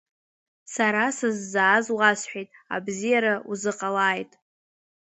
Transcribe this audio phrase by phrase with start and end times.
[0.73, 4.31] Сара сыззааз уасҳәеит, абзиара узыҟалааит…